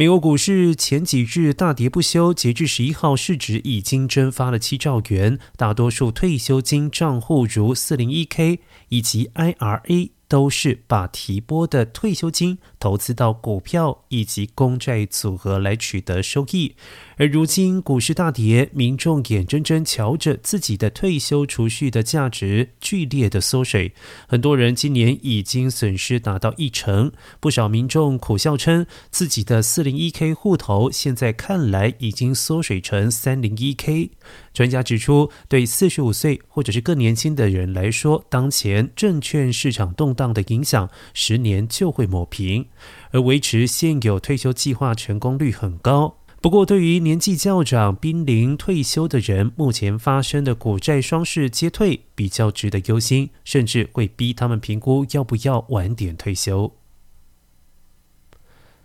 [0.00, 5.38] 美国股市前几日大跌不休，截至十一号，市值已经蒸发了七兆元。
[5.58, 10.19] 大多数退休金账户，如四零一 K 以及 IRA。
[10.30, 16.76] 都是把提拨的退休金投资到股票以及公债组合来取得收益，
[17.16, 23.92] 而如今股市大跌，民众眼睁睁瞧着自己的退休储蓄的价值剧烈的缩水，
[24.28, 34.12] 很多人今年已经损失达到一成，不少民众苦笑称自己的四零一 K 户头现在看来已经缩水成三零一 K。
[34.54, 42.66] 专家指出，对四十五岁或者是更年轻的人来说，当前证券市场动荡的影响，十年就会抹平，
[43.12, 46.18] 而维持现有退休计划成功率很高。
[46.42, 56.79] 不过，对于年纪较长、濒临退休的人，目前发生的股债双市皆退，比较值得忧心，甚至会逼他们评估要不要晚点退休。